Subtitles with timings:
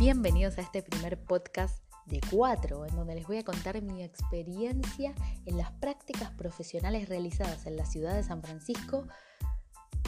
[0.00, 5.14] Bienvenidos a este primer podcast de cuatro, en donde les voy a contar mi experiencia
[5.44, 9.06] en las prácticas profesionales realizadas en la ciudad de San Francisco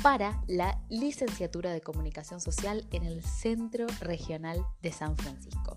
[0.03, 5.77] para la licenciatura de comunicación social en el Centro Regional de San Francisco.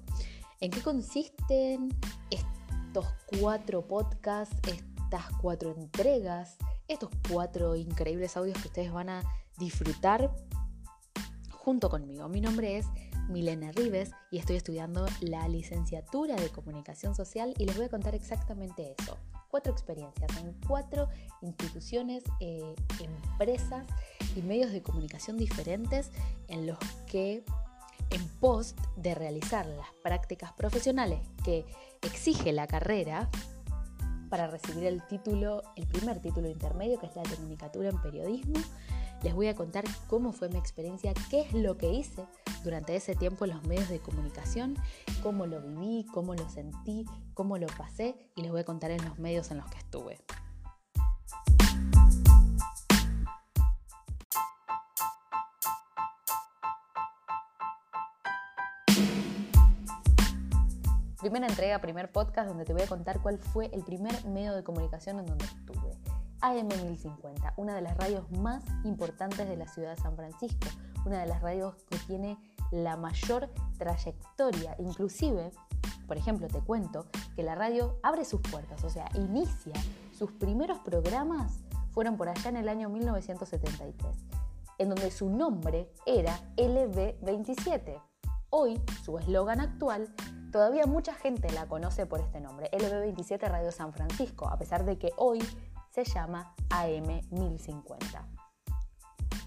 [0.61, 1.89] ¿En qué consisten
[2.29, 3.07] estos
[3.37, 6.55] cuatro podcasts, estas cuatro entregas,
[6.87, 9.23] estos cuatro increíbles audios que ustedes van a
[9.57, 10.33] disfrutar
[11.65, 12.29] junto conmigo?
[12.29, 12.85] Mi nombre es
[13.27, 18.13] Milena Rives y estoy estudiando la licenciatura de comunicación social y les voy a contar
[18.13, 19.17] exactamente eso.
[19.49, 21.09] Cuatro experiencias en cuatro
[21.41, 23.83] instituciones, eh, empresas
[24.35, 26.11] y medios de comunicación diferentes
[26.49, 27.43] en los que
[28.11, 31.65] en post de realizar las prácticas profesionales que
[32.03, 33.27] exige la carrera
[34.29, 38.59] para recibir el título, el primer título intermedio que es la comunicatura en periodismo,
[39.23, 42.25] les voy a contar cómo fue mi experiencia, qué es lo que hice
[42.63, 44.75] durante ese tiempo en los medios de comunicación,
[45.23, 49.03] cómo lo viví, cómo lo sentí, cómo lo pasé y les voy a contar en
[49.05, 50.17] los medios en los que estuve.
[61.25, 64.63] Primera entrega, primer podcast donde te voy a contar cuál fue el primer medio de
[64.63, 66.14] comunicación en donde estuve.
[66.53, 70.67] AM1050, una de las radios más importantes de la ciudad de San Francisco,
[71.05, 72.37] una de las radios que tiene
[72.71, 74.75] la mayor trayectoria.
[74.79, 75.51] Inclusive,
[76.07, 79.73] por ejemplo, te cuento que la radio abre sus puertas, o sea, inicia
[80.11, 84.15] sus primeros programas fueron por allá en el año 1973,
[84.79, 88.01] en donde su nombre era LB27.
[88.49, 90.13] Hoy, su eslogan actual,
[90.51, 94.97] todavía mucha gente la conoce por este nombre, LB27 Radio San Francisco, a pesar de
[94.97, 95.39] que hoy
[95.95, 97.97] se llama AM1050.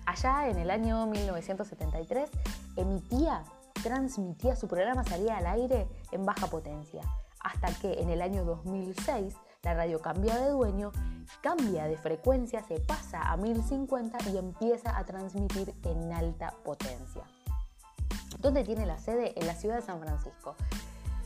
[0.06, 2.30] Allá en el año 1973
[2.76, 3.44] emitía,
[3.82, 7.02] transmitía su programa, salía al aire en baja potencia,
[7.40, 10.92] hasta que en el año 2006 la radio cambia de dueño,
[11.42, 17.24] cambia de frecuencia, se pasa a 1050 y empieza a transmitir en alta potencia.
[18.38, 19.34] ¿Dónde tiene la sede?
[19.38, 20.56] En la ciudad de San Francisco.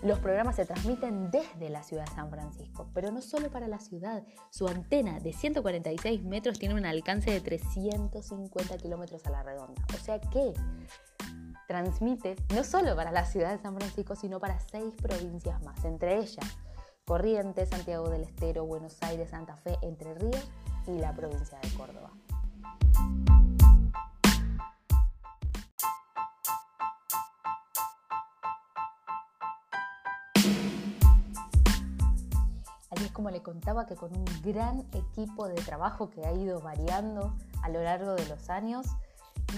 [0.03, 3.79] Los programas se transmiten desde la ciudad de San Francisco, pero no solo para la
[3.79, 4.25] ciudad.
[4.51, 9.81] Su antena de 146 metros tiene un alcance de 350 kilómetros a la redonda.
[9.95, 10.55] O sea que
[11.69, 16.19] transmite no solo para la ciudad de San Francisco, sino para seis provincias más, entre
[16.19, 16.47] ellas
[17.05, 20.51] Corrientes, Santiago del Estero, Buenos Aires, Santa Fe, Entre Ríos
[20.87, 22.11] y la provincia de Córdoba.
[33.11, 37.69] Como le contaba que con un gran equipo de trabajo que ha ido variando a
[37.69, 38.87] lo largo de los años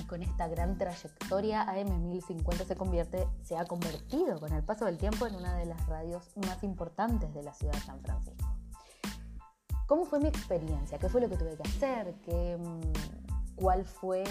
[0.00, 5.36] y con esta gran trayectoria AM1050 se ha convertido con el paso del tiempo en
[5.36, 8.48] una de las radios más importantes de la ciudad de San Francisco.
[9.86, 10.98] ¿Cómo fue mi experiencia?
[10.98, 12.14] ¿Qué fue lo que tuve que hacer?
[12.22, 14.24] ¿Qué, mm, ¿Cuál fue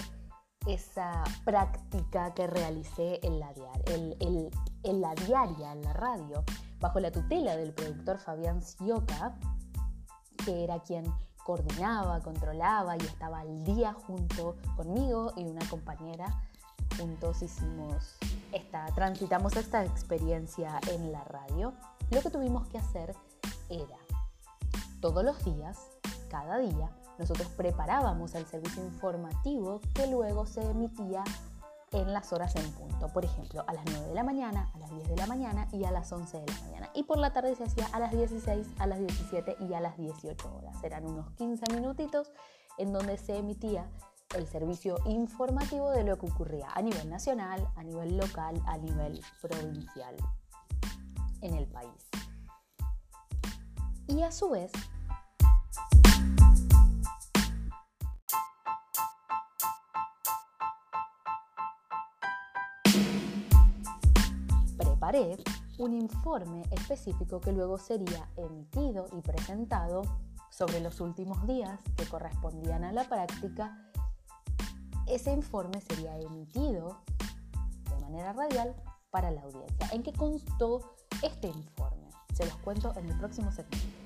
[0.66, 3.52] esa práctica que realicé en la,
[3.86, 6.44] en la diaria, en la radio?
[6.84, 9.34] Bajo la tutela del productor Fabián Sioca,
[10.44, 11.10] que era quien
[11.42, 16.26] coordinaba, controlaba y estaba al día junto conmigo y una compañera.
[16.98, 18.18] Juntos hicimos
[18.52, 21.72] esta, transitamos esta experiencia en la radio.
[22.10, 23.16] Lo que tuvimos que hacer
[23.70, 23.96] era
[25.00, 25.88] todos los días,
[26.28, 31.24] cada día, nosotros preparábamos el servicio informativo que luego se emitía
[31.94, 33.08] en las horas en punto.
[33.08, 35.84] Por ejemplo, a las 9 de la mañana, a las 10 de la mañana y
[35.84, 36.90] a las 11 de la mañana.
[36.94, 39.96] Y por la tarde se hacía a las 16, a las 17 y a las
[39.96, 40.76] 18 horas.
[40.82, 42.32] Eran unos 15 minutitos
[42.78, 43.88] en donde se emitía
[44.36, 49.20] el servicio informativo de lo que ocurría a nivel nacional, a nivel local, a nivel
[49.40, 50.16] provincial
[51.40, 52.10] en el país.
[54.08, 54.72] Y a su vez
[65.78, 70.02] un informe específico que luego sería emitido y presentado
[70.50, 73.76] sobre los últimos días que correspondían a la práctica.
[75.06, 77.02] Ese informe sería emitido
[77.90, 78.74] de manera radial
[79.10, 79.88] para la audiencia.
[79.92, 82.08] ¿En qué constó este informe?
[82.32, 84.03] Se los cuento en el próximo segmento.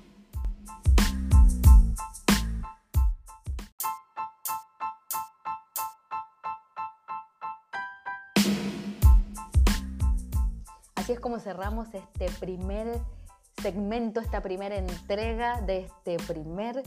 [11.09, 13.01] Así es como cerramos este primer
[13.63, 16.83] segmento, esta primera entrega de este primer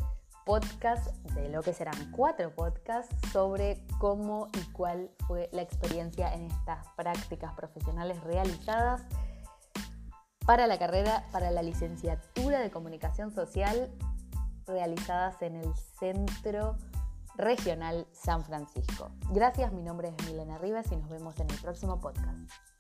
[0.47, 6.45] podcast de lo que serán cuatro podcasts sobre cómo y cuál fue la experiencia en
[6.45, 9.03] estas prácticas profesionales realizadas
[10.47, 13.91] para la carrera, para la licenciatura de comunicación social
[14.69, 16.77] realizadas en el Centro
[17.35, 19.11] Regional San Francisco.
[19.31, 22.72] Gracias, mi nombre es Milena Rivas y nos vemos en el próximo podcast.